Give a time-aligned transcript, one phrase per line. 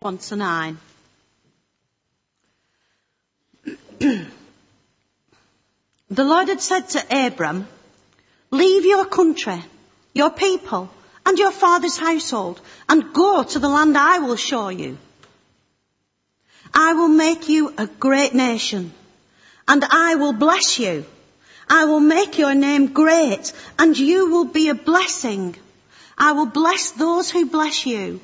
[0.00, 0.78] 1 to 9.
[3.98, 4.28] the
[6.10, 7.66] Lord had said to Abram,
[8.52, 9.60] leave your country,
[10.14, 10.88] your people,
[11.26, 14.98] and your father's household, and go to the land I will show you.
[16.72, 18.92] I will make you a great nation,
[19.66, 21.06] and I will bless you.
[21.68, 25.56] I will make your name great, and you will be a blessing.
[26.16, 28.20] I will bless those who bless you,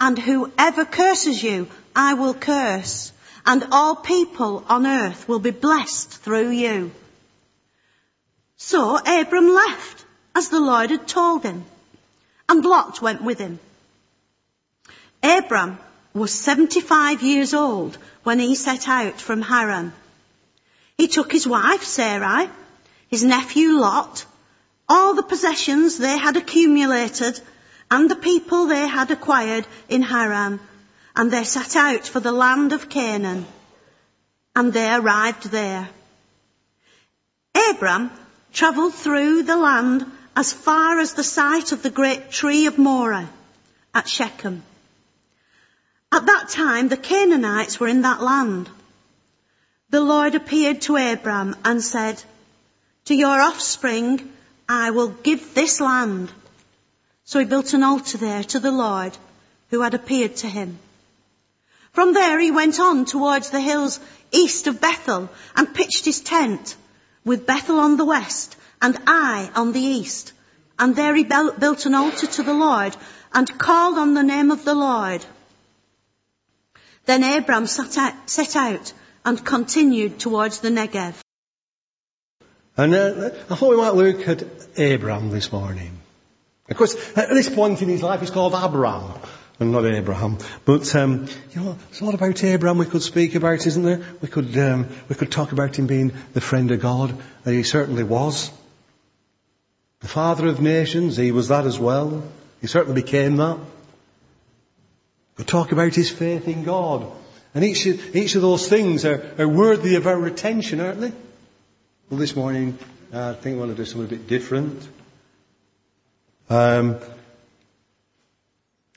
[0.00, 3.12] and whoever curses you, I will curse,
[3.46, 6.92] and all people on earth will be blessed through you.
[8.56, 11.64] So Abram left, as the Lord had told him,
[12.48, 13.58] and Lot went with him.
[15.22, 15.78] Abram
[16.12, 19.92] was 75 years old when he set out from Haran.
[20.96, 22.48] He took his wife Sarai,
[23.08, 24.24] his nephew Lot,
[24.88, 27.40] all the possessions they had accumulated
[27.90, 30.60] and the people they had acquired in Haran,
[31.16, 33.46] and they set out for the land of Canaan,
[34.56, 35.88] and they arrived there.
[37.70, 38.10] Abram
[38.52, 40.04] travelled through the land
[40.36, 43.28] as far as the site of the great tree of Moreh
[43.94, 44.62] at Shechem.
[46.10, 48.68] At that time, the Canaanites were in that land.
[49.90, 52.22] The Lord appeared to Abram and said,
[53.06, 54.32] to your offspring,
[54.68, 56.32] I will give this land.
[57.24, 59.16] So he built an altar there to the Lord
[59.70, 60.78] who had appeared to him.
[61.92, 64.00] From there he went on towards the hills
[64.32, 66.76] east of Bethel and pitched his tent
[67.24, 70.32] with Bethel on the west and Ai on the east.
[70.78, 72.96] And there he built an altar to the Lord
[73.32, 75.24] and called on the name of the Lord.
[77.06, 78.92] Then Abram set out,
[79.26, 81.14] and continued towards the Negev.
[82.76, 84.42] And uh, I thought we might look at
[84.78, 86.03] Abram this morning.
[86.68, 89.12] Of course, at this point in his life, he's called Abram
[89.60, 90.38] and not Abraham.
[90.64, 94.00] But um, you know, there's a lot about Abraham we could speak about, isn't there?
[94.20, 97.14] We could um, we could talk about him being the friend of God.
[97.44, 98.50] he certainly was.
[100.00, 102.22] The father of nations, he was that as well.
[102.60, 103.58] He certainly became that.
[103.58, 107.10] We could talk about his faith in God.
[107.54, 111.12] And each, each of those things are, are worthy of our attention, aren't they?
[112.10, 112.78] Well, this morning,
[113.12, 114.86] uh, I think we want to do something a bit different.
[116.50, 116.98] Um,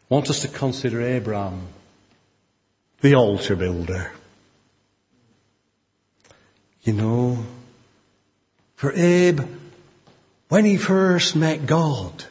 [0.10, 1.68] I want us to consider Abraham,
[3.02, 4.12] the altar builder.
[6.82, 7.46] You know,
[8.76, 9.42] for Abe,
[10.50, 12.24] when he first met God,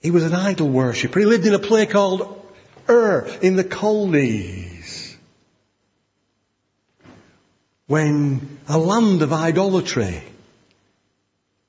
[0.00, 1.20] he was an idol worshipper.
[1.20, 2.46] He lived in a place called
[2.88, 5.16] Ur in the Chaldees.
[7.86, 10.22] When a land of idolatry,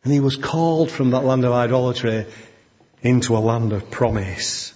[0.04, 2.26] and he was called from that land of idolatry
[3.02, 4.74] into a land of promise.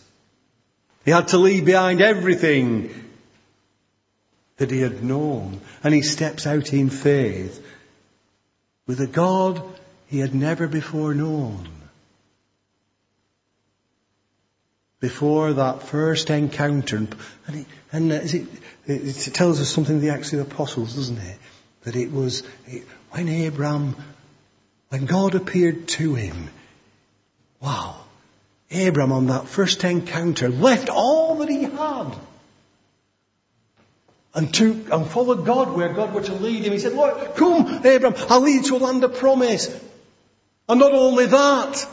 [1.06, 3.10] He had to leave behind everything
[4.58, 7.66] that he had known, and he steps out in faith
[8.88, 9.62] with a God
[10.08, 11.68] he had never before known.
[15.04, 16.96] before that first encounter.
[16.96, 17.10] And,
[17.50, 18.48] he, and uh, it,
[18.86, 21.38] it, tells us something of the Acts of the Apostles, doesn't it?
[21.82, 23.98] That it was it, when Abraham,
[24.94, 26.52] when God appeared to him,
[27.59, 27.96] wow,
[28.70, 32.16] Abraham on that first encounter left all that he had
[34.36, 36.74] and took and followed God where God were to lead him.
[36.74, 39.68] He said, Lord, come, Abraham, I'll lead you to a land of promise.
[40.70, 41.88] And not only that,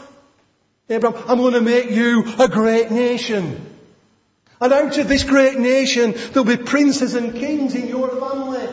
[0.90, 3.64] Abraham, I'm going to make you a great nation.
[4.60, 8.68] And out of this great nation, there'll be princes and kings in your family.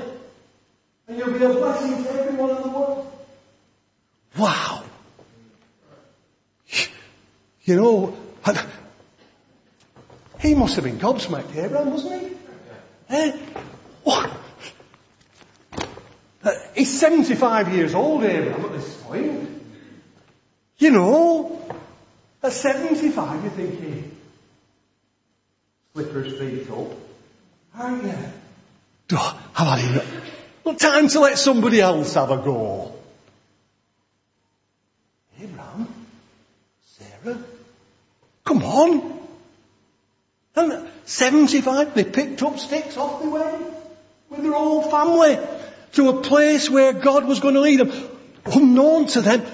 [1.07, 3.16] And you'll be a blessing to everyone in the world.
[4.37, 4.83] Wow.
[7.63, 8.17] You know,
[10.39, 12.35] he must have been gobsmacked, Abraham, wasn't he?
[13.09, 13.37] Eh?
[16.43, 19.49] Uh, he's 75 years old, Abraham, at this point.
[20.77, 21.61] You know,
[22.41, 24.17] at 75, you're thinking,
[25.93, 26.87] slippers feet up,
[27.75, 28.13] aren't you?
[29.09, 30.03] Have had.
[30.63, 32.93] Well, time to let somebody else have a go.
[35.41, 35.87] Abraham,
[36.85, 37.37] Sarah,
[38.47, 39.19] come on.
[40.55, 43.59] And 75, they picked up sticks off the way
[44.29, 45.37] with their whole family
[45.93, 48.09] to a place where God was going to lead them.
[48.45, 49.45] Unknown to them,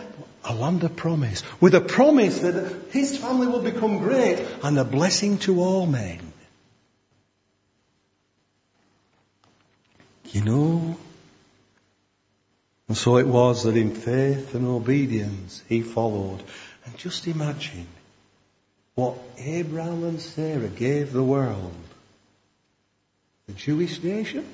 [0.46, 4.86] a land of promise, with a promise that his family will become great and a
[4.86, 6.20] blessing to all men.
[10.26, 10.98] You know?
[12.88, 16.44] And so it was that in faith and obedience he followed.
[16.86, 17.88] And just imagine,
[18.96, 21.74] what Abraham and Sarah gave the world.
[23.48, 24.46] The Jewish nation.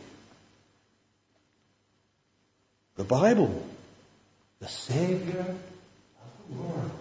[2.95, 3.65] The Bible.
[4.59, 5.57] The Savior of
[6.49, 6.91] the world.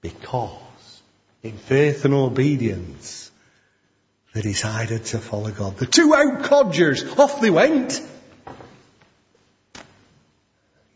[0.00, 1.02] Because
[1.42, 3.30] in faith and obedience
[4.34, 5.76] they decided to follow God.
[5.78, 8.00] The two out codgers, off they went.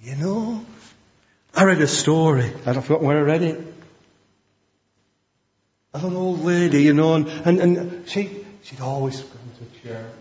[0.01, 0.65] You know,
[1.63, 3.75] I read a story, I've forgotten where I read it.
[5.95, 10.13] Of an old lady, you know, and, and, and she, she'd always gone to church.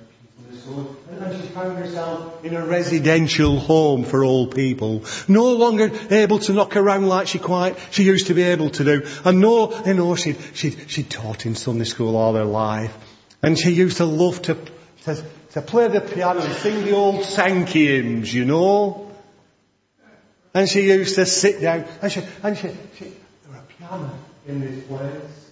[1.10, 5.04] And then she found herself in a residential home for old people.
[5.28, 8.84] No longer able to knock around like she quite, she used to be able to
[8.84, 9.08] do.
[9.26, 12.96] And no, you know, she'd, she'd, she'd taught in Sunday school all her life.
[13.42, 14.60] And she used to love to,
[15.06, 15.24] to,
[15.54, 19.11] to play the piano and sing the old Sankey hymns, you know.
[20.54, 23.06] And she used to sit down, and she, and she, she
[23.50, 24.12] there a piano
[24.48, 25.52] in this place.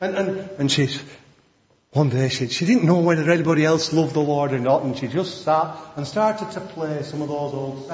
[0.00, 1.02] And, and, and she's,
[1.92, 4.96] one day she, she didn't know whether anybody else loved the Lord or not, and
[4.96, 7.90] she just sat and started to play some of those old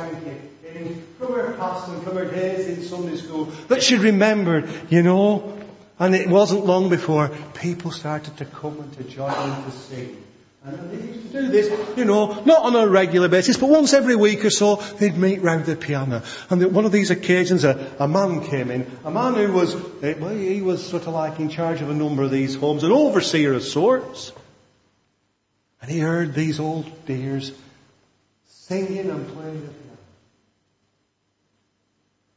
[0.77, 5.03] hymns from her past and from her days in Sunday school that she remembered, you
[5.03, 5.59] know.
[5.99, 10.23] And it wasn't long before people started to come and to join in to sing.
[10.67, 13.93] And they used to do this, you know, not on a regular basis, but once
[13.93, 16.25] every week or so, they'd meet round the piano.
[16.51, 20.15] And one of these occasions, a, a man came in, a man who was, eh,
[20.19, 22.91] well, he was sort of like in charge of a number of these homes, an
[22.91, 24.33] overseer of sorts.
[25.81, 27.53] And he heard these old dears
[28.49, 29.99] singing and playing the piano.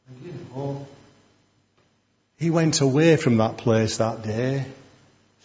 [0.07, 0.87] And you know,
[2.37, 4.67] he went away from that place that day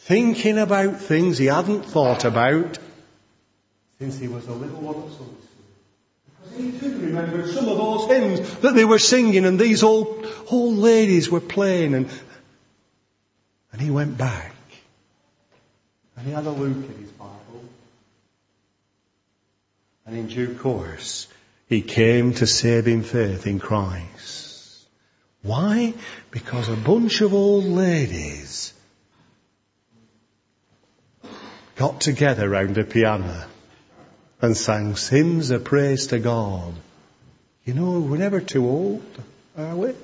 [0.05, 2.79] thinking about things he hadn't thought about
[3.99, 5.33] since he was a little one at Sunday.
[6.43, 10.27] Because he too remembered some of those hymns that they were singing and these old,
[10.51, 12.11] old ladies were playing and,
[13.73, 14.55] and he went back
[16.19, 17.65] and he had a look at his Bible
[20.05, 21.29] and in due course
[21.67, 24.87] he came to saving faith in Christ.
[25.41, 25.95] Why?
[26.31, 28.74] Because a bunch of old ladies
[31.77, 33.47] got together round a piano
[34.41, 36.75] and sang hymns of praise to God.
[37.65, 39.05] You know, we're never too old,
[39.57, 39.95] are we?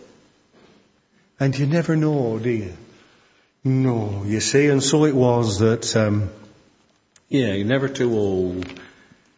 [1.39, 2.73] And you never know, do you?
[3.63, 6.31] No, you see, and so it was that, um,
[7.29, 8.81] yeah, you're never too old.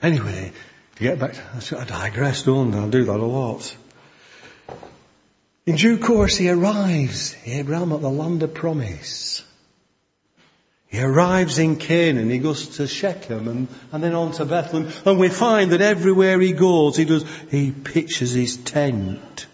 [0.00, 0.52] Anyway,
[0.96, 2.86] to get back, to, I digress, don't I?
[2.86, 3.76] I do that a lot.
[5.66, 9.44] In due course, he arrives, Abraham, at the land of promise.
[10.92, 15.18] He arrives in Canaan, he goes to Shechem and, and then on to Bethlehem, and
[15.18, 19.46] we find that everywhere he goes, he does, he pitches his tent.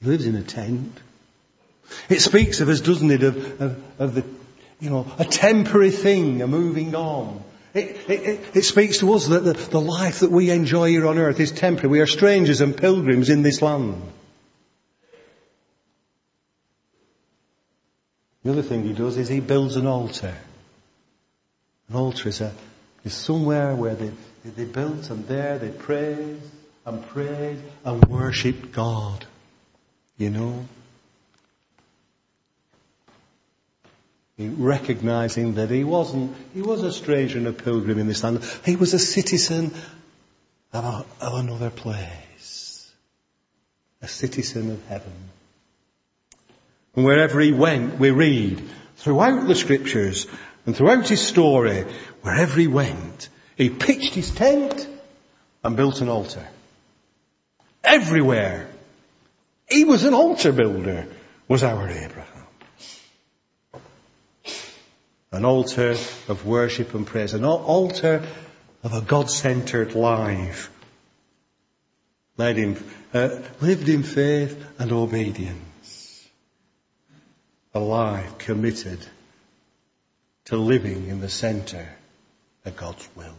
[0.00, 0.98] He lives in a tent.
[2.08, 4.24] It speaks of us, doesn't it, of, of, of the,
[4.80, 7.44] you know, a temporary thing, a moving on.
[7.74, 11.18] It, it, it, speaks to us that the, the life that we enjoy here on
[11.18, 11.90] earth is temporary.
[11.90, 14.00] We are strangers and pilgrims in this land.
[18.46, 20.32] The other thing he does is he builds an altar.
[21.88, 22.52] An altar is, a,
[23.02, 24.12] is somewhere where they,
[24.44, 26.40] they built and there they praise
[26.84, 29.26] and prayed and worshipped God.
[30.16, 30.68] You know?
[34.38, 38.44] recognizing that he wasn't, he was a stranger and a pilgrim in this land.
[38.64, 39.74] He was a citizen
[40.72, 42.92] of, a, of another place.
[44.02, 45.30] A citizen of heaven.
[46.96, 48.62] And wherever he went, we read
[48.96, 50.26] throughout the scriptures
[50.64, 51.84] and throughout his story,
[52.22, 54.88] wherever he went, he pitched his tent
[55.62, 56.46] and built an altar.
[57.84, 58.68] Everywhere.
[59.68, 61.06] He was an altar builder,
[61.48, 62.46] was our Abraham.
[65.32, 65.90] An altar
[66.28, 68.26] of worship and praise, an altar
[68.82, 70.70] of a God-centered life.
[72.38, 75.65] Led in, uh, lived in faith and obedience
[77.76, 78.98] alive, committed
[80.46, 81.88] to living in the center
[82.64, 83.34] of God's will.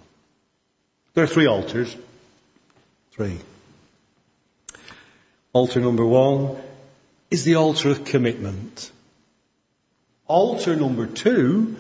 [1.13, 1.96] There are three altars.
[3.12, 3.39] Three.
[5.53, 6.56] Altar number one
[7.32, 8.91] is the altar of commitment.
[10.27, 11.77] Altar number two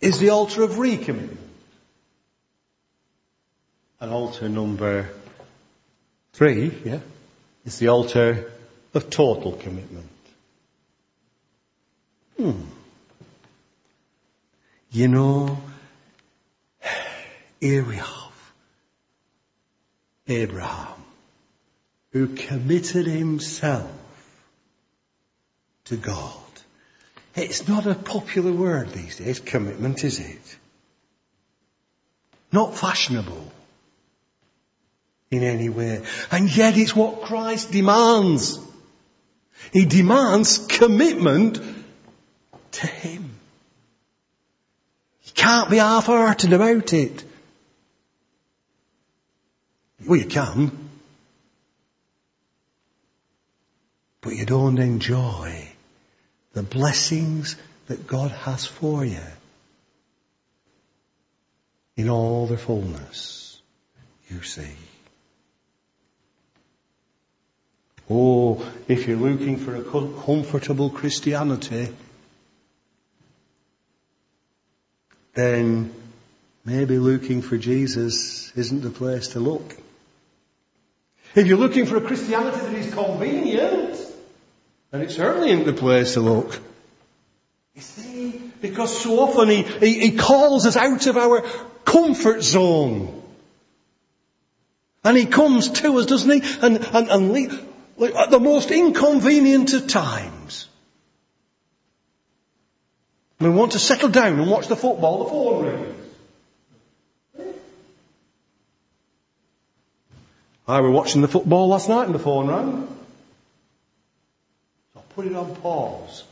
[0.00, 1.36] is the altar of recommitment.
[4.00, 5.08] And altar number
[6.32, 6.98] three, yeah,
[7.64, 8.50] is the altar
[8.94, 10.08] of total commitment.
[12.36, 12.62] Hmm.
[14.90, 15.58] You know,
[17.60, 18.52] here we have
[20.28, 21.02] Abraham
[22.12, 23.90] who committed himself
[25.84, 26.36] to God.
[27.34, 30.58] It's not a popular word these days, commitment, is it?
[32.52, 33.50] Not fashionable
[35.30, 36.04] in any way.
[36.30, 38.58] And yet it's what Christ demands.
[39.72, 41.58] He demands commitment
[42.72, 43.30] to Him.
[45.24, 47.24] You can't be half-hearted about it.
[50.06, 50.88] Well, you can.
[54.20, 55.68] But you don't enjoy
[56.52, 59.18] the blessings that God has for you
[61.96, 63.60] in all their fullness,
[64.28, 64.70] you see.
[68.08, 71.88] Oh, if you're looking for a comfortable Christianity,
[75.34, 75.92] then
[76.64, 79.76] maybe looking for Jesus isn't the place to look.
[81.34, 83.98] If you're looking for a Christianity that is convenient,
[84.90, 86.60] then it certainly isn't the place to look.
[87.74, 91.40] You see, because so often he, he, he calls us out of our
[91.84, 93.22] comfort zone.
[95.04, 96.58] And he comes to us, doesn't he?
[96.60, 100.68] And, and, and like, at the most inconvenient of times.
[103.42, 106.02] We want to settle down and watch the football, the phone rings.
[110.68, 112.88] I were watching the football last night and the phone rang.
[114.94, 116.24] So I put it on pause.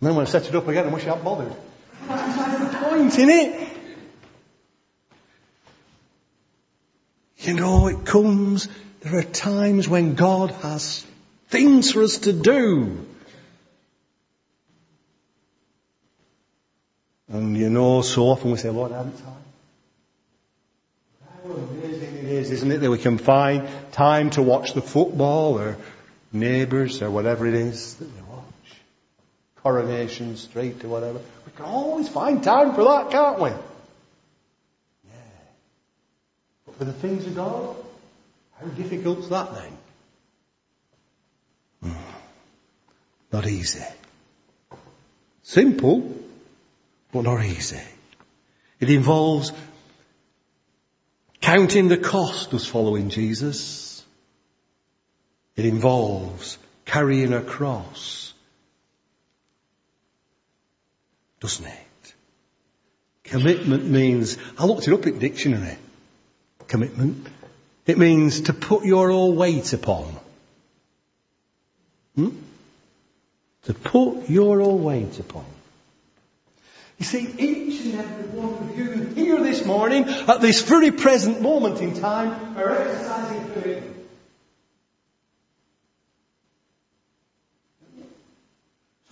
[0.00, 1.52] And then when I set it up again, I wish I hadn't bothered.
[2.06, 3.68] That's the point, in it?
[7.38, 8.68] You know, it comes,
[9.00, 11.04] there are times when God has
[11.48, 13.06] things for us to do.
[17.28, 19.34] And you know, so often we say, Lord, I haven't time.
[21.44, 25.58] How amazing it is, isn't it, that we can find time to watch the football
[25.58, 25.76] or
[26.32, 28.44] neighbours or whatever it is that we watch.
[29.56, 31.18] Coronation Street or whatever.
[31.18, 33.50] We can always find time for that, can't we?
[33.50, 33.56] Yeah.
[36.66, 37.76] But for the things of God,
[38.60, 39.78] how difficult's that then?
[41.82, 41.98] Hmm.
[43.32, 43.84] Not easy.
[45.42, 46.16] Simple,
[47.16, 47.80] but not easy.
[48.78, 49.52] It involves
[51.40, 54.04] counting the cost of following Jesus.
[55.56, 58.34] It involves carrying a cross.
[61.40, 62.14] Doesn't it?
[63.24, 65.78] Commitment means, I looked it up in dictionary.
[66.68, 67.26] Commitment.
[67.86, 70.14] It means to put your all weight upon.
[72.14, 72.30] Hmm?
[73.64, 75.46] To put your all weight upon.
[76.98, 81.42] You see, each and every one of you here this morning, at this very present
[81.42, 83.84] moment in time, are exercising faith.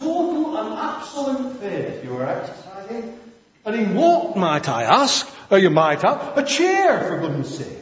[0.00, 3.18] Total and absolute faith you are exercising.
[3.66, 7.78] And in what, might I ask, or you might have, a chair, for goodness sake.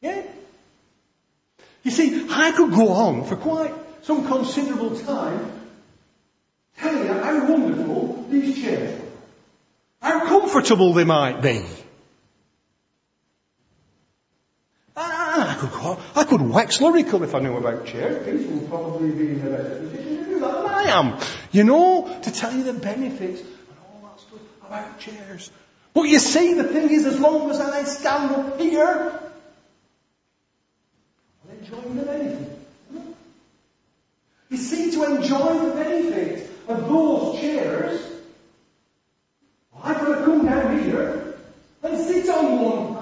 [0.00, 0.22] Yeah?
[1.84, 5.52] You see, I could go on for quite some considerable time
[6.78, 9.00] telling you how wonderful these chairs
[10.02, 10.10] are.
[10.10, 11.64] How comfortable they might be.
[14.96, 18.24] Ah, I could, I could wax lyrical if I knew about chairs.
[18.24, 21.18] People would probably be in a better position to do that than I am.
[21.52, 23.50] You know, to tell you the benefits and
[23.84, 25.50] all that stuff about chairs.
[25.92, 29.20] But you see, the thing is, as long as I stand up here,
[31.42, 32.58] I'm enjoying the benefit.
[34.48, 36.25] You see, to enjoy the benefit
[36.96, 38.00] those chairs,
[39.82, 41.34] I've got to come down here
[41.82, 42.96] and sit on one.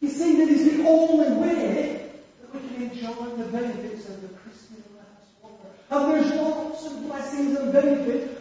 [0.00, 2.10] You see, that is the only way
[2.40, 5.52] that we can enjoy the benefits of the Christian life.
[5.90, 8.40] And there's lots of blessings and benefits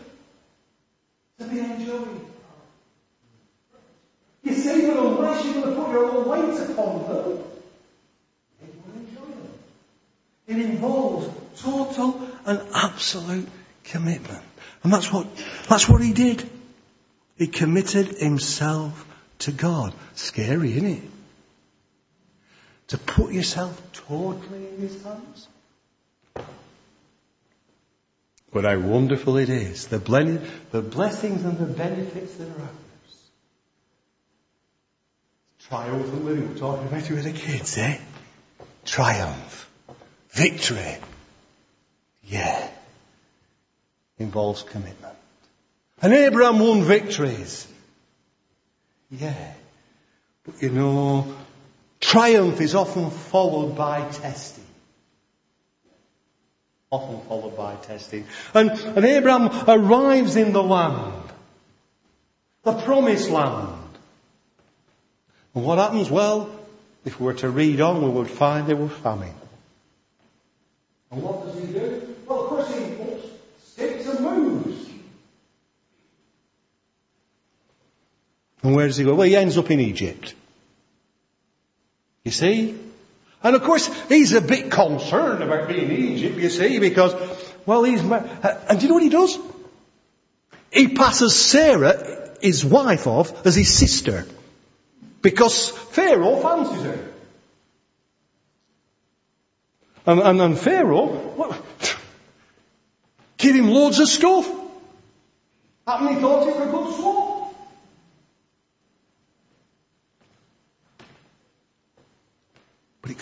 [1.39, 2.25] to be enjoyed.
[4.43, 7.43] You see, but unless you're going to put your own weight upon them,
[8.61, 9.53] you will enjoy them.
[10.47, 11.29] It involves
[11.61, 13.47] total and absolute
[13.83, 14.43] commitment.
[14.83, 15.27] And that's what,
[15.69, 16.49] that's what he did.
[17.37, 19.05] He committed himself
[19.39, 19.93] to God.
[20.15, 21.03] Scary, isn't it?
[22.89, 25.47] To put yourself totally in his hands.
[28.51, 29.87] But how wonderful it is.
[29.87, 33.29] The, blended, the blessings and the benefits that are ours.
[35.67, 36.49] Triumphant living.
[36.49, 37.97] We're talking about it with the kids, eh?
[38.85, 39.69] Triumph.
[40.29, 40.97] Victory.
[42.25, 42.69] Yeah.
[44.19, 45.15] Involves commitment.
[46.01, 47.67] And Abraham won victories.
[49.09, 49.53] Yeah.
[50.43, 51.35] But you know,
[51.99, 54.65] Triumph is often followed by testing.
[56.89, 58.25] Often followed by testing.
[58.53, 61.31] And, and Abraham arrives in the land.
[62.63, 63.79] The promised land.
[65.55, 66.09] And what happens?
[66.09, 66.49] Well,
[67.05, 69.33] if we were to read on, we would find there was famine.
[71.11, 72.15] And what does he do?
[72.27, 73.27] Well, of course he puts
[73.65, 74.89] sticks and moves.
[78.63, 79.13] And where does he go?
[79.13, 80.33] Well, he ends up in Egypt.
[82.23, 82.79] You see?
[83.43, 87.13] And of course, he's a bit concerned about being in Egypt, you see, because,
[87.65, 89.37] well, he's, uh, and do you know what he does?
[90.71, 94.25] He passes Sarah, his wife, off as his sister.
[95.21, 97.09] Because Pharaoh fancies her.
[100.05, 101.97] And, and, and Pharaoh, what,
[103.37, 104.49] give him loads of stuff.
[105.85, 107.33] Haven't he thought it for a good swap?
[113.01, 113.12] But it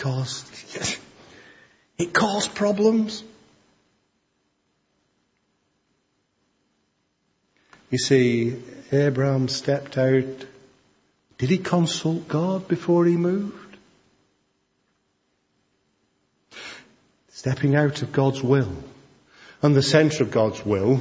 [1.98, 3.22] it caused problems.
[7.90, 8.56] You see,
[8.90, 10.46] Abraham stepped out.
[11.38, 13.76] Did he consult God before he moved?
[17.28, 18.72] Stepping out of God's will
[19.62, 21.00] and the centre of God's will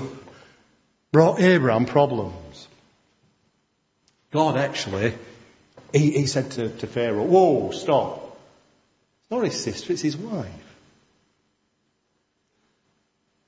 [1.11, 2.67] brought Abraham problems.
[4.31, 5.13] God actually,
[5.93, 8.30] he, he said to, to Pharaoh, whoa, stop.
[9.31, 10.75] Not his sister, it's his wife.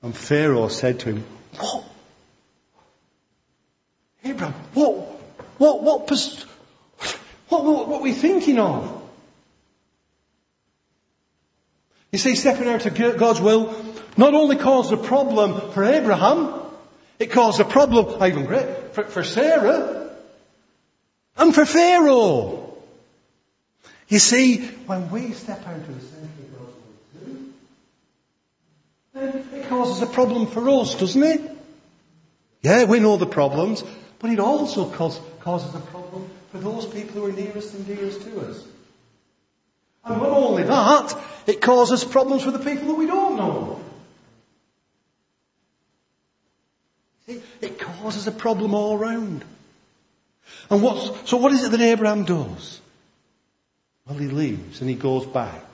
[0.02, 1.24] And Pharaoh said to him,
[1.58, 1.84] what?
[4.24, 4.94] Abraham, what,
[5.58, 6.46] what, what, what,
[7.48, 9.02] what, what, are we thinking of?
[12.12, 13.74] You see, stepping out of God's will
[14.16, 16.54] not only caused a problem for Abraham,
[17.18, 20.10] it caused a problem, even great, for, for Sarah,
[21.36, 22.73] and for Pharaoh.
[24.08, 26.58] You see, when we step out of the centre of
[29.14, 31.40] God's will it causes a problem for us, doesn't it?
[32.62, 33.82] Yeah, we know the problems,
[34.18, 38.22] but it also cause, causes a problem for those people who are nearest and dearest
[38.22, 38.64] to us.
[40.04, 43.80] And not only that, it causes problems for the people that we don't know.
[47.26, 49.44] See, it causes a problem all around.
[50.68, 52.80] And what, so what is it that Abraham does?
[54.06, 55.64] Well, he leaves and he goes back.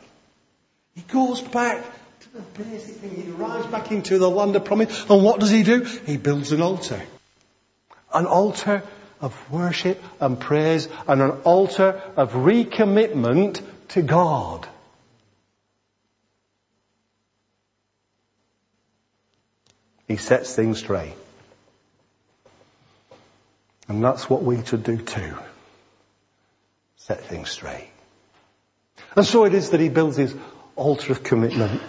[0.94, 1.84] He goes back
[2.20, 3.22] to the basic thing.
[3.22, 5.08] He arrives back into the land of promise.
[5.08, 5.82] And what does he do?
[5.82, 7.00] He builds an altar.
[8.12, 8.82] An altar
[9.20, 14.66] of worship and praise and an altar of recommitment to God.
[20.06, 21.14] He sets things straight.
[23.88, 25.36] And that's what we should do too.
[26.96, 27.89] Set things straight.
[29.16, 30.34] And so it is that he builds his
[30.76, 31.80] altar of commitment.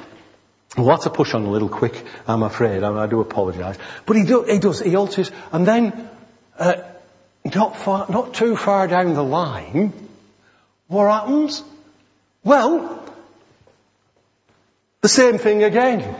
[0.77, 2.83] We'll have to push on a little quick, I'm afraid.
[2.83, 3.77] I, I do apologise.
[4.05, 6.09] But he, do, he does, he alters, and then,
[6.57, 6.75] uh,
[7.43, 9.91] not far, not too far down the line,
[10.87, 11.63] what happens?
[12.43, 13.03] Well,
[15.01, 16.15] the same thing again.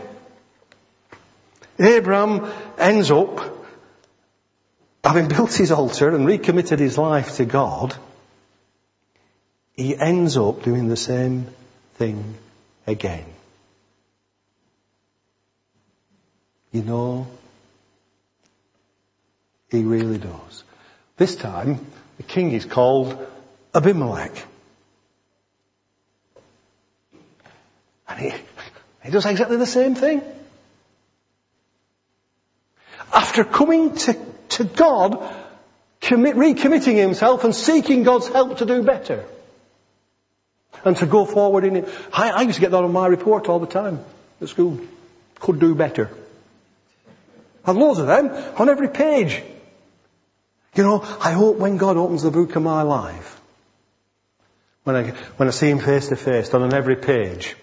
[1.78, 3.40] Abraham ends up,
[5.02, 7.94] having built his altar and recommitted his life to God,
[9.74, 11.46] he ends up doing the same
[11.94, 12.34] thing
[12.86, 13.24] again.
[16.72, 17.26] You know,
[19.70, 20.64] he really does.
[21.16, 21.84] This time,
[22.16, 23.16] the king is called
[23.74, 24.32] Abimelech.
[28.08, 28.32] And he,
[29.04, 30.22] he does exactly the same thing.
[33.12, 34.18] After coming to,
[34.50, 35.34] to God,
[36.00, 39.24] commit, recommitting himself and seeking God's help to do better.
[40.84, 41.88] And to go forward in it.
[42.12, 44.04] I, I used to get that on my report all the time
[44.40, 44.80] at school.
[45.38, 46.10] Could do better.
[47.64, 49.42] And loads of them on every page.
[50.74, 53.40] You know, I hope when God opens the book of my life,
[54.84, 57.56] when I, when I see him face to face, on every page,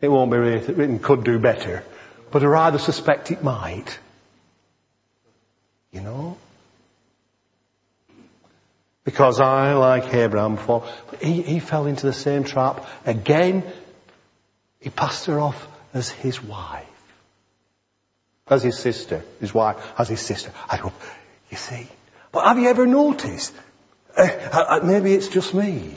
[0.00, 1.84] it won't be written could do better,
[2.30, 3.98] but I rather suspect it might.
[5.92, 6.36] You know?
[9.08, 10.84] Because I, like Abraham before,
[11.22, 12.86] he, he fell into the same trap.
[13.06, 13.64] Again,
[14.80, 16.84] he passed her off as his wife.
[18.48, 19.24] As his sister.
[19.40, 20.52] His wife, as his sister.
[20.68, 20.92] I hope,
[21.48, 21.88] you see.
[22.32, 23.54] But have you ever noticed?
[24.14, 25.96] Uh, uh, maybe it's just me.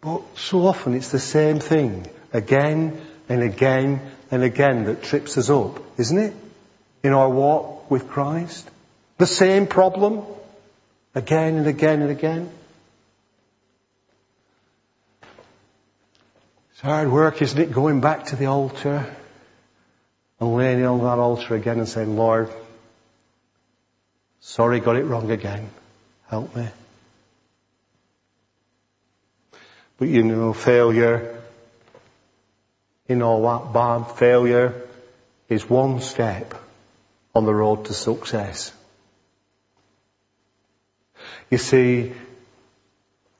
[0.00, 2.06] But so often it's the same thing.
[2.32, 6.34] Again and again and again that trips us up, isn't it?
[7.02, 8.70] In our walk with Christ.
[9.16, 10.22] The same problem.
[11.14, 12.50] Again and again and again.
[16.72, 19.04] It's hard work, isn't it, going back to the altar
[20.38, 22.50] and laying on that altar again and saying, Lord,
[24.40, 25.70] sorry, got it wrong again.
[26.28, 26.68] Help me.
[29.98, 31.42] But you know, failure,
[33.08, 34.80] you know what, bad failure
[35.48, 36.54] is one step
[37.34, 38.72] on the road to success.
[41.50, 42.12] You see,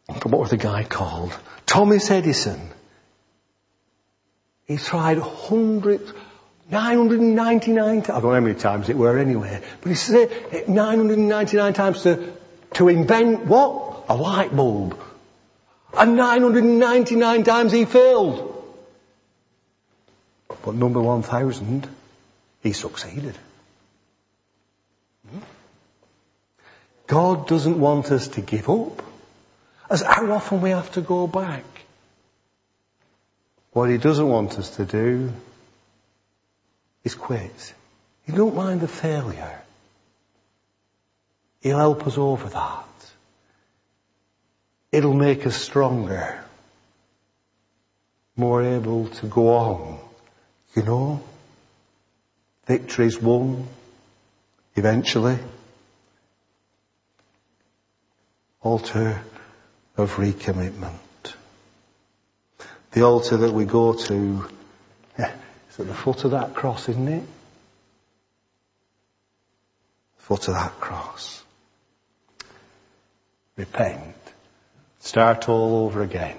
[0.07, 1.37] what was the guy called?
[1.66, 2.70] Thomas Edison.
[4.66, 6.12] He tried hundreds,
[6.70, 11.72] 999 times, I don't know how many times it were anyway, but he said 999
[11.72, 12.33] times to,
[12.74, 14.05] to invent what?
[14.09, 14.98] A light bulb.
[15.96, 18.55] And 999 times he failed.
[20.64, 21.88] But number 1000,
[22.62, 23.37] he succeeded.
[27.08, 29.02] God doesn't want us to give up.
[29.90, 31.64] As how often we have to go back.
[33.72, 35.32] What he doesn't want us to do
[37.04, 37.74] is quit.
[38.26, 39.62] He don't mind the failure.
[41.62, 42.84] He'll help us over that.
[44.92, 46.44] It'll make us stronger.
[48.36, 49.98] More able to go on.
[50.76, 51.22] You know?
[52.66, 53.66] Victory's won.
[54.76, 55.38] Eventually.
[58.68, 59.22] Altar
[59.96, 60.92] of recommitment.
[62.92, 64.46] The altar that we go to
[65.16, 67.24] is at the foot of that cross, isn't it?
[70.18, 71.42] Foot of that cross.
[73.57, 74.14] Repent.
[74.98, 76.37] Start all over again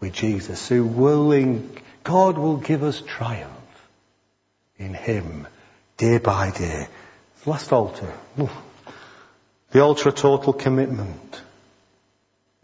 [0.00, 3.52] with Jesus, who willing, God will give us triumph
[4.78, 5.46] in Him
[5.98, 6.88] day by day.
[7.44, 8.14] Last altar.
[9.72, 11.42] The altar of total commitment.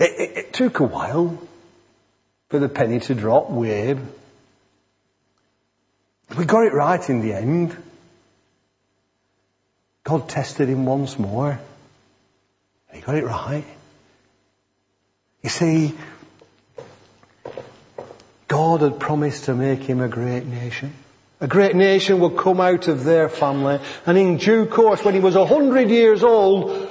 [0.05, 1.39] It, it, it took a while
[2.51, 4.01] for the penny to drop, Wabe.
[6.37, 7.75] We got it right in the end.
[10.03, 11.59] God tested him once more.
[12.91, 13.65] And he got it right.
[15.43, 15.95] You see,
[18.47, 20.93] God had promised to make him a great nation.
[21.41, 23.81] A great nation would come out of their family.
[24.05, 26.91] And in due course, when he was a hundred years old,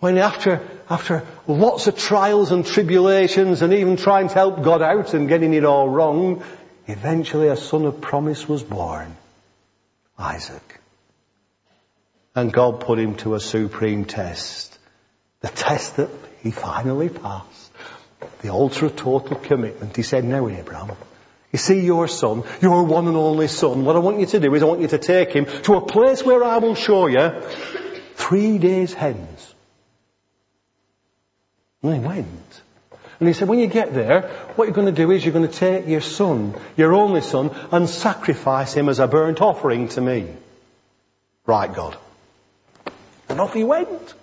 [0.00, 5.14] when after after lots of trials and tribulations and even trying to help God out
[5.14, 6.42] and getting it all wrong,
[6.88, 9.16] eventually a son of promise was born.
[10.18, 10.80] Isaac.
[12.34, 14.78] And God put him to a supreme test.
[15.40, 16.10] The test that
[16.42, 17.70] he finally passed.
[18.42, 19.96] The altar of total commitment.
[19.96, 20.96] He said, now Abraham,
[21.52, 24.54] you see your son, your one and only son, what I want you to do
[24.54, 27.42] is I want you to take him to a place where I will show you
[28.14, 29.49] three days hence.
[31.82, 32.60] And he went.
[33.18, 34.22] And he said, when you get there,
[34.56, 37.50] what you're going to do is you're going to take your son, your only son,
[37.70, 40.26] and sacrifice him as a burnt offering to me.
[41.46, 41.96] Right, God.
[43.28, 44.14] And off he went.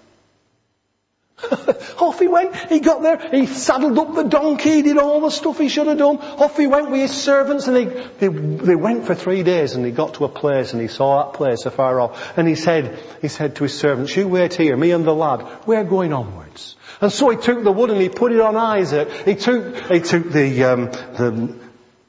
[1.99, 2.55] off he went.
[2.55, 3.17] He got there.
[3.29, 4.71] He saddled up the donkey.
[4.71, 6.17] He did all the stuff he should have done.
[6.17, 9.85] Off he went with his servants and they, they, they went for three days and
[9.85, 12.37] he got to a place and he saw that place afar off.
[12.37, 15.45] And he said, he said to his servants, you wait here, me and the lad,
[15.67, 16.75] we're going onwards.
[17.01, 19.11] And so he took the wood and he put it on Isaac.
[19.25, 21.55] He took, he took the, um, the,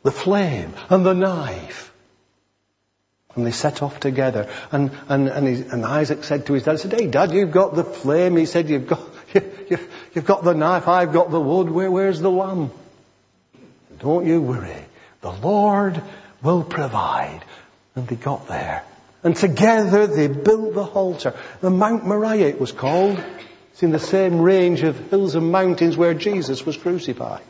[0.04, 1.92] the flame and the knife.
[3.36, 4.50] And they set off together.
[4.72, 7.52] And, and, and, he, and Isaac said to his dad, he said, hey dad, you've
[7.52, 8.36] got the flame.
[8.36, 9.00] He said, you've got,
[9.70, 9.78] you,
[10.14, 10.88] have got the knife.
[10.88, 11.70] I've got the wood.
[11.70, 12.70] Where, where's the lamb?
[13.98, 14.84] Don't you worry.
[15.20, 16.00] The Lord
[16.42, 17.42] will provide.
[17.94, 18.84] And they got there.
[19.24, 21.34] And together they built the altar.
[21.60, 23.22] The Mount Moriah it was called.
[23.72, 27.42] It's in the same range of hills and mountains where Jesus was crucified.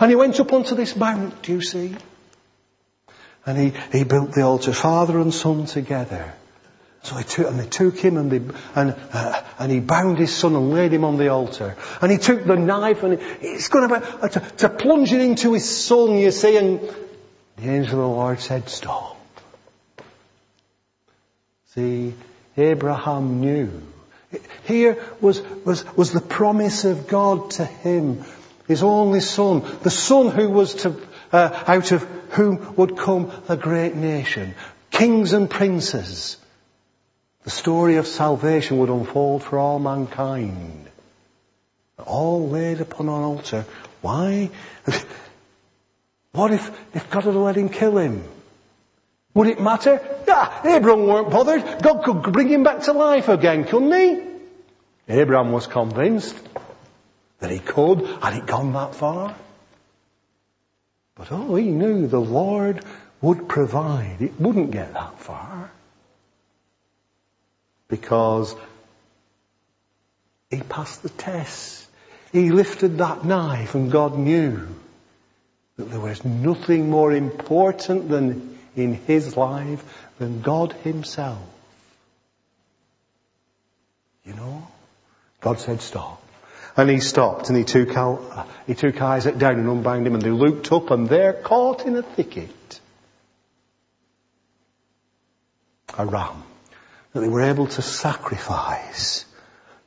[0.00, 1.96] And he went up onto this mount, do you see?
[3.44, 6.34] And he, he built the altar, father and son together.
[7.06, 8.40] So he took, and they took him and, they,
[8.74, 11.76] and, uh, and he bound his son and laid him on the altar.
[12.02, 15.20] And he took the knife and he, he's going to, uh, to, to plunge it
[15.20, 16.80] into his son, you see, and
[17.58, 19.16] the angel of the Lord said, stop.
[21.74, 22.14] See,
[22.56, 23.70] Abraham knew
[24.64, 28.24] here was, was, was the promise of God to him,
[28.66, 31.00] his only son, the son who was to,
[31.32, 34.56] uh, out of whom would come a great nation,
[34.90, 36.36] kings and princes.
[37.46, 40.88] The story of salvation would unfold for all mankind.
[42.04, 43.64] All laid upon an altar.
[44.02, 44.50] Why?
[46.32, 48.24] What if, if God had let him kill him?
[49.34, 50.00] Would it matter?
[50.28, 51.82] Ah, Abraham weren't bothered.
[51.82, 54.22] God could bring him back to life again, couldn't he?
[55.08, 56.36] Abraham was convinced
[57.38, 58.04] that he could.
[58.20, 59.36] Had it gone that far?
[61.14, 62.84] But oh, he knew the Lord
[63.22, 64.20] would provide.
[64.20, 65.70] It wouldn't get that far.
[67.88, 68.54] Because
[70.50, 71.86] he passed the test.
[72.32, 74.66] He lifted that knife and God knew
[75.76, 79.84] that there was nothing more important than in his life
[80.18, 81.42] than God himself.
[84.24, 84.66] You know?
[85.40, 86.22] God said stop.
[86.76, 90.22] And he stopped and he took, out, he took Isaac down and unbound him and
[90.22, 92.80] they looked up and there caught in a thicket
[95.96, 96.42] a ram
[97.16, 99.24] that they were able to sacrifice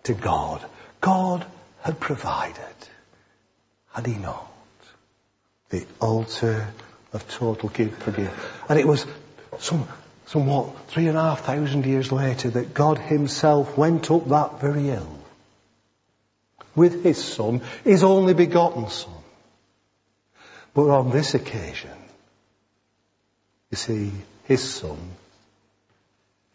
[0.03, 0.65] to God.
[0.99, 1.45] God
[1.81, 2.75] had provided,
[3.93, 4.51] had he not,
[5.69, 6.67] the altar
[7.13, 8.33] of total forgiveness.
[8.67, 9.05] And it was
[9.59, 9.87] some,
[10.25, 14.85] somewhat three and a half thousand years later that God himself went up that very
[14.85, 15.19] hill
[16.75, 19.13] with his son, his only begotten son.
[20.73, 21.91] But on this occasion,
[23.69, 24.11] you see,
[24.45, 24.97] his son,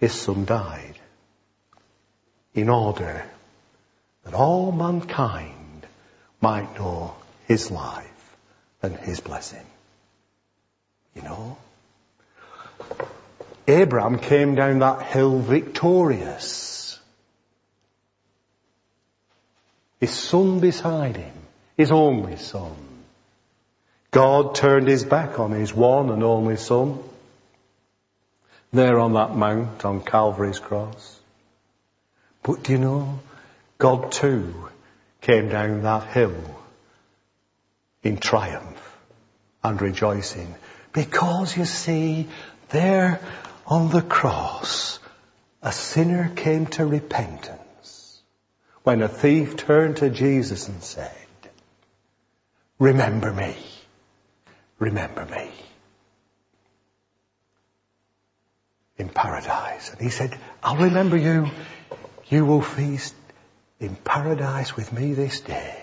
[0.04, 0.96] his son died
[2.52, 3.24] in order
[4.22, 5.86] that all mankind
[6.42, 7.14] might know
[7.46, 8.36] his life
[8.82, 9.64] and his blessing.
[11.14, 11.56] You know?
[13.66, 17.00] Abraham came down that hill victorious.
[20.00, 21.36] His son beside him,
[21.78, 22.76] his only son.
[24.10, 26.98] God turned his back on his one and only son.
[28.74, 31.20] There on that mount on Calvary's cross.
[32.42, 33.20] But do you know,
[33.78, 34.68] God too
[35.20, 36.34] came down that hill
[38.02, 38.98] in triumph
[39.62, 40.52] and rejoicing.
[40.92, 42.26] Because you see,
[42.70, 43.20] there
[43.64, 44.98] on the cross,
[45.62, 48.20] a sinner came to repentance
[48.82, 51.12] when a thief turned to Jesus and said,
[52.80, 53.56] remember me,
[54.80, 55.52] remember me.
[58.96, 59.90] In paradise.
[59.90, 61.50] And he said, I'll remember you.
[62.28, 63.14] You will feast
[63.80, 65.82] in paradise with me this day.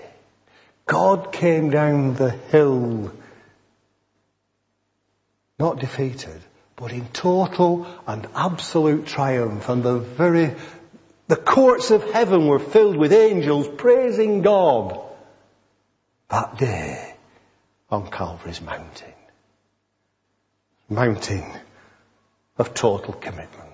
[0.86, 3.12] God came down the hill,
[5.60, 6.42] not defeated,
[6.76, 9.70] but in total and absolute triumph.
[9.70, 10.56] And the very,
[11.28, 15.00] the courts of heaven were filled with angels praising God
[16.30, 17.14] that day
[17.90, 19.14] on Calvary's mountain.
[20.90, 21.46] Mountain
[22.62, 23.74] of total commitment.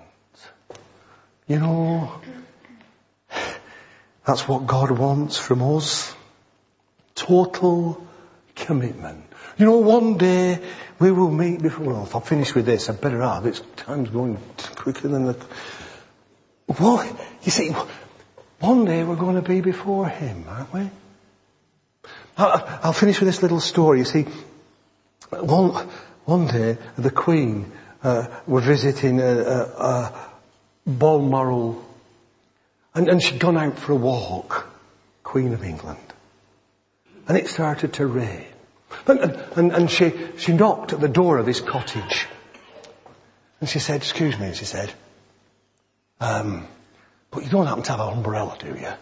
[1.46, 2.20] You know,
[4.24, 6.14] that's what God wants from us.
[7.14, 8.02] Total
[8.56, 9.24] commitment.
[9.58, 10.60] You know, one day
[10.98, 14.38] we will meet before, well, I'll finish with this, I better have, it's time's going
[14.76, 15.36] quicker than the,
[16.66, 17.06] what?
[17.42, 17.74] You see,
[18.60, 20.90] one day we're going to be before Him, aren't we?
[22.38, 23.98] I'll finish with this little story.
[23.98, 24.26] You see,
[25.30, 25.88] one,
[26.24, 30.12] one day the Queen uh, were visiting a
[30.86, 31.84] Balmoral
[32.98, 34.68] and, and she'd gone out for a walk,
[35.22, 36.00] Queen of England.
[37.28, 38.44] And it started to rain.
[39.06, 39.20] And,
[39.56, 42.26] and, and she, she knocked at the door of this cottage.
[43.60, 44.92] And she said, excuse me, she said,
[46.20, 46.66] um,
[47.30, 48.92] but you don't happen to have an umbrella, do you?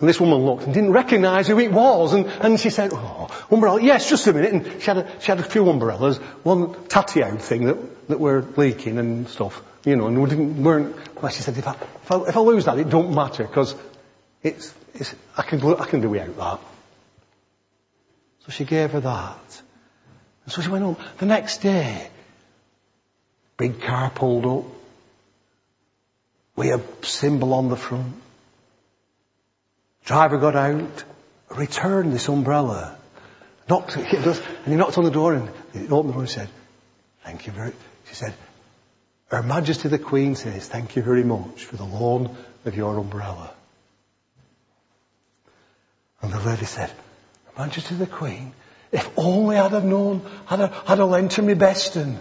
[0.00, 2.12] And this woman looked and didn't recognise who it was.
[2.12, 4.52] And, and she said, oh, umbrella, yes, just a minute.
[4.52, 8.44] And she had a, she had a few umbrellas, one tatty thing that, that were
[8.56, 9.60] leaking and stuff.
[9.84, 12.40] You know, and we didn't, weren't, well, she said, if I, if I, if I
[12.40, 13.74] lose that, it don't matter, because
[14.42, 16.60] it's, it's, I can, I can do without that.
[18.44, 19.62] So she gave her that.
[20.44, 20.96] And so she went home.
[21.18, 22.08] The next day,
[23.56, 24.64] big car pulled up,
[26.54, 28.14] with a symbol on the front.
[30.08, 31.04] Driver got out,
[31.50, 32.96] returned this umbrella,
[33.68, 36.48] knocked, and he knocked on the door and he opened the door and said,
[37.24, 37.74] thank you very,
[38.06, 38.32] she said,
[39.26, 43.52] her Majesty the Queen says, thank you very much for the loan of your umbrella.
[46.22, 48.54] And the lady said, Her Majesty the Queen,
[48.90, 52.18] if only I'd have known, I'd have, I'd have lent her my beston.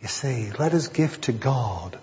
[0.00, 1.96] You see, let us give to God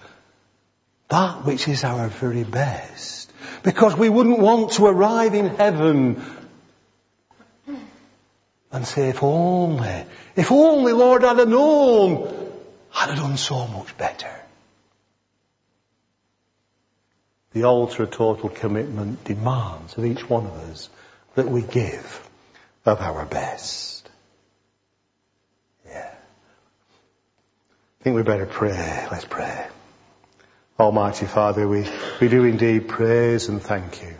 [1.10, 3.32] that which is our very best.
[3.64, 6.22] Because we wouldn't want to arrive in heaven
[8.72, 12.52] and say, if only, if only, Lord, I'd have known,
[12.94, 14.34] I'd have done so much better.
[17.54, 20.90] The altar of total commitment demands of each one of us
[21.36, 22.30] that we give
[22.86, 24.10] of our best.
[25.86, 26.14] Yeah.
[28.00, 29.08] I think we better pray.
[29.10, 29.68] Let's pray.
[30.80, 31.88] Almighty Father, we,
[32.22, 34.16] we do indeed praise and thank you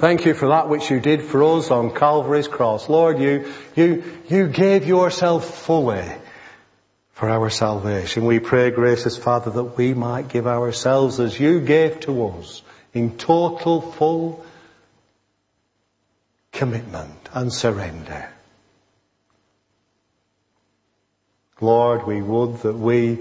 [0.00, 2.88] Thank you for that which you did for us on Calvary's cross.
[2.88, 6.10] Lord, you, you, you gave yourself fully
[7.12, 8.24] for our salvation.
[8.24, 12.62] We pray, gracious Father, that we might give ourselves as you gave to us
[12.94, 14.42] in total, full
[16.50, 18.26] commitment and surrender.
[21.60, 23.18] Lord, we would that we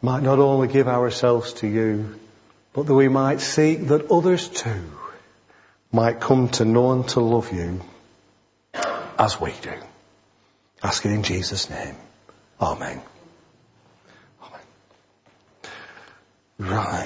[0.00, 2.18] might not only give ourselves to you,
[2.72, 4.84] but that we might seek that others too
[5.90, 7.80] might come to know and to love you
[9.18, 9.72] as we do.
[10.82, 11.96] Ask it in Jesus' name.
[12.60, 13.00] Amen.
[14.42, 14.60] Amen.
[16.58, 16.94] Right.